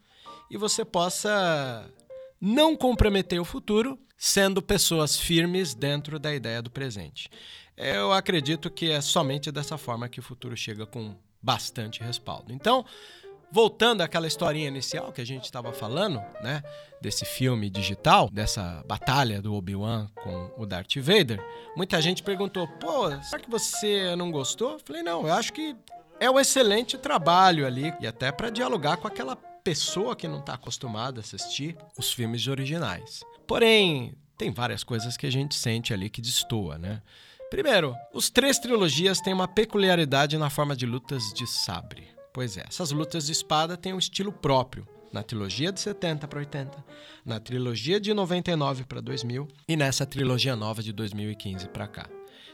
e 0.50 0.56
você 0.56 0.86
possa 0.86 1.92
não 2.40 2.74
comprometer 2.74 3.38
o 3.38 3.44
futuro 3.44 4.00
sendo 4.18 4.62
pessoas 4.62 5.20
firmes 5.20 5.76
dentro 5.76 6.18
da 6.18 6.34
ideia 6.34 6.62
do 6.62 6.72
presente. 6.72 7.30
Eu 7.76 8.14
acredito 8.14 8.72
que 8.72 8.90
é 8.90 9.02
somente 9.02 9.52
dessa 9.52 9.78
forma 9.78 10.08
que 10.08 10.22
o 10.22 10.24
futuro 10.24 10.56
chega 10.56 10.86
com 10.86 11.18
bastante 11.44 12.02
respaldo. 12.02 12.54
Então, 12.54 12.86
voltando 13.56 14.02
àquela 14.02 14.28
historinha 14.28 14.68
inicial 14.68 15.14
que 15.14 15.22
a 15.22 15.26
gente 15.26 15.46
estava 15.46 15.72
falando, 15.72 16.22
né, 16.44 16.62
desse 17.00 17.24
filme 17.24 17.70
digital, 17.70 18.30
dessa 18.30 18.84
batalha 18.86 19.42
do 19.42 19.54
Obi-Wan 19.54 20.10
com 20.22 20.52
o 20.58 20.66
Darth 20.66 20.98
Vader, 20.98 21.42
muita 21.74 22.02
gente 22.02 22.22
perguntou: 22.22 22.68
"Pô, 22.68 23.10
será 23.22 23.42
que 23.42 23.50
você 23.50 24.14
não 24.18 24.30
gostou?" 24.30 24.74
Eu 24.74 24.82
falei: 24.84 25.04
"Não, 25.04 25.26
eu 25.26 25.34
acho 25.34 25.54
que 25.54 25.74
é 26.20 26.30
um 26.30 26.38
excelente 26.38 26.98
trabalho 26.98 27.66
ali 27.66 27.94
e 28.02 28.06
até 28.06 28.30
para 28.30 28.50
dialogar 28.50 28.98
com 28.98 29.08
aquela 29.08 29.38
pessoa 29.38 30.18
que 30.18 30.28
não 30.28 30.42
está 30.42 30.56
acostumada 30.56 31.22
a 31.22 31.24
assistir 31.24 31.78
os 31.98 32.12
filmes 32.12 32.46
originais. 32.50 33.24
Porém, 33.48 34.18
tem 34.38 34.52
várias 34.52 34.84
coisas 34.84 35.16
que 35.16 35.26
a 35.26 35.32
gente 35.32 35.56
sente 35.56 35.94
ali 35.94 36.10
que 36.10 36.20
destoa, 36.20 36.78
né? 36.78 37.02
Primeiro, 37.50 37.96
os 38.14 38.30
três 38.30 38.60
trilogias 38.60 39.22
têm 39.22 39.34
uma 39.34 39.48
peculiaridade 39.48 40.38
na 40.38 40.50
forma 40.50 40.76
de 40.76 40.86
lutas 40.86 41.24
de 41.34 41.48
sabre. 41.48 42.15
Pois 42.36 42.58
é, 42.58 42.66
essas 42.68 42.92
lutas 42.92 43.28
de 43.28 43.32
espada 43.32 43.78
têm 43.78 43.94
um 43.94 43.98
estilo 43.98 44.30
próprio. 44.30 44.86
Na 45.14 45.24
trilogia 45.24 45.72
de 45.72 45.80
70 45.80 46.28
para 46.28 46.40
80, 46.40 46.84
na 47.26 47.40
trilogia 47.40 47.98
de 47.98 48.14
99 48.14 48.84
para 48.84 49.00
2000 49.00 49.48
e 49.66 49.78
nessa 49.78 50.06
trilogia 50.06 50.54
nova 50.54 50.84
de 50.84 50.92
2015 50.92 51.70
para 51.70 51.88
cá. 51.88 52.10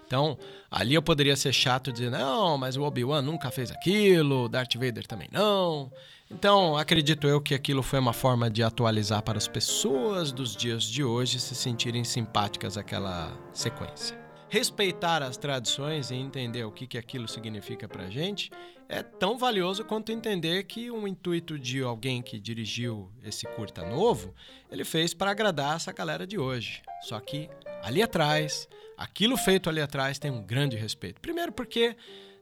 Então, 0.05 0.38
ali 0.69 0.93
eu 0.93 1.01
poderia 1.01 1.35
ser 1.35 1.51
chato 1.51 1.91
dizer, 1.91 2.11
não, 2.11 2.59
mas 2.59 2.77
o 2.77 2.83
Obi-Wan 2.83 3.23
nunca 3.23 3.50
fez 3.50 3.71
aquilo, 3.71 4.47
Darth 4.47 4.75
Vader 4.75 5.07
também 5.07 5.27
não. 5.31 5.91
Então, 6.29 6.77
acredito 6.77 7.27
eu 7.27 7.41
que 7.41 7.55
aquilo 7.55 7.81
foi 7.81 7.97
uma 7.97 8.13
forma 8.13 8.51
de 8.51 8.61
atualizar 8.61 9.23
para 9.23 9.39
as 9.39 9.47
pessoas 9.47 10.31
dos 10.31 10.55
dias 10.55 10.83
de 10.83 11.03
hoje 11.03 11.39
se 11.39 11.55
sentirem 11.55 12.03
simpáticas 12.03 12.77
àquela 12.77 13.35
sequência. 13.51 14.21
Respeitar 14.51 15.24
as 15.24 15.38
tradições 15.38 16.12
e 16.12 16.15
entender 16.15 16.65
o 16.65 16.72
que, 16.74 16.86
que 16.86 16.98
aquilo 16.98 17.25
significa 17.25 17.88
para 17.88 18.03
a 18.03 18.10
gente 18.10 18.51
é 18.89 19.01
tão 19.01 19.38
valioso 19.38 19.86
quanto 19.86 20.12
entender 20.12 20.63
que 20.65 20.91
o 20.91 21.08
intuito 21.08 21.58
de 21.58 21.81
alguém 21.81 22.22
que 22.22 22.38
dirigiu 22.38 23.10
esse 23.24 23.48
curta 23.55 23.86
novo, 23.86 24.36
ele 24.70 24.84
fez 24.84 25.13
para 25.13 25.31
agradar 25.31 25.77
essa 25.77 25.93
galera 25.93 26.27
de 26.27 26.38
hoje. 26.38 26.81
Só 27.03 27.17
que 27.22 27.50
ali 27.81 28.03
atrás, 28.03 28.67
aquilo 28.98 29.38
feito 29.38 29.70
ali 29.70 29.79
atrás 29.79 30.20
tem 30.20 30.29
um 30.29 30.43
grande 30.43 30.75
respeito. 30.75 31.22
Primeiro 31.22 31.53
porque 31.53 31.96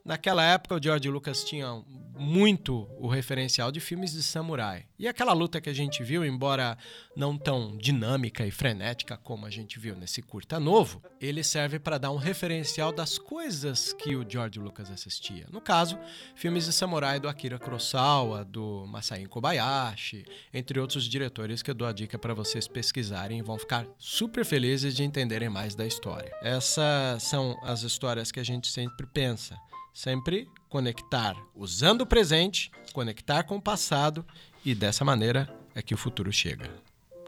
Naquela 0.09 0.43
época, 0.43 0.73
o 0.73 0.81
George 0.81 1.07
Lucas 1.07 1.43
tinha 1.43 1.83
muito 2.17 2.89
o 2.97 3.07
referencial 3.07 3.71
de 3.71 3.79
filmes 3.79 4.11
de 4.11 4.23
samurai. 4.23 4.87
E 4.97 5.07
aquela 5.07 5.33
luta 5.33 5.61
que 5.61 5.69
a 5.69 5.73
gente 5.73 6.01
viu, 6.03 6.25
embora 6.25 6.75
não 7.15 7.37
tão 7.37 7.77
dinâmica 7.77 8.43
e 8.43 8.49
frenética 8.49 9.15
como 9.17 9.45
a 9.45 9.51
gente 9.51 9.77
viu 9.77 9.95
nesse 9.95 10.23
curta 10.23 10.59
novo, 10.59 10.99
ele 11.21 11.43
serve 11.43 11.77
para 11.77 11.99
dar 11.99 12.09
um 12.09 12.15
referencial 12.15 12.91
das 12.91 13.19
coisas 13.19 13.93
que 13.93 14.15
o 14.15 14.25
George 14.27 14.59
Lucas 14.59 14.89
assistia. 14.89 15.45
No 15.51 15.61
caso, 15.61 15.95
filmes 16.33 16.65
de 16.65 16.73
samurai 16.73 17.19
do 17.19 17.29
Akira 17.29 17.59
Kurosawa, 17.59 18.43
do 18.43 18.87
Masai 18.87 19.27
Kobayashi, 19.27 20.25
entre 20.51 20.79
outros 20.79 21.03
diretores 21.03 21.61
que 21.61 21.69
eu 21.69 21.75
dou 21.75 21.87
a 21.87 21.93
dica 21.93 22.17
para 22.17 22.33
vocês 22.33 22.67
pesquisarem 22.67 23.37
e 23.37 23.43
vão 23.43 23.59
ficar 23.59 23.85
super 23.99 24.43
felizes 24.43 24.95
de 24.95 25.03
entenderem 25.03 25.49
mais 25.49 25.75
da 25.75 25.85
história. 25.85 26.35
Essas 26.41 27.21
são 27.21 27.55
as 27.61 27.83
histórias 27.83 28.31
que 28.31 28.39
a 28.39 28.43
gente 28.43 28.67
sempre 28.69 29.05
pensa 29.05 29.55
Sempre 29.93 30.47
conectar 30.69 31.35
usando 31.55 32.01
o 32.01 32.05
presente, 32.05 32.71
conectar 32.93 33.43
com 33.43 33.57
o 33.57 33.61
passado 33.61 34.25
e 34.63 34.75
dessa 34.75 35.03
maneira 35.03 35.49
é 35.75 35.81
que 35.81 35.93
o 35.93 35.97
futuro 35.97 36.31
chega. 36.31 36.69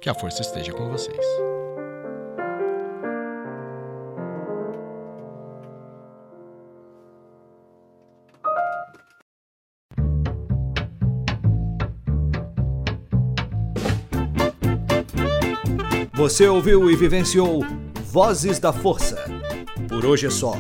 Que 0.02 0.10
a 0.10 0.14
força 0.14 0.42
esteja 0.42 0.72
com 0.74 0.90
vocês. 0.90 1.26
Você 16.14 16.48
ouviu 16.48 16.92
e 16.92 16.96
vivenciou 16.96 17.66
Vozes 18.12 18.60
da 18.60 18.72
Força. 18.72 19.26
Por 19.90 20.06
hoje 20.06 20.28
é 20.28 20.30
só 20.30 20.54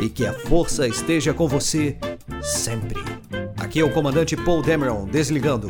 e 0.00 0.08
que 0.08 0.26
a 0.26 0.32
força 0.32 0.86
esteja 0.86 1.34
com 1.34 1.48
você 1.48 1.96
sempre. 2.40 3.02
Aqui 3.56 3.80
é 3.80 3.84
o 3.84 3.92
comandante 3.92 4.36
Paul 4.36 4.62
Dameron 4.62 5.06
desligando. 5.06 5.68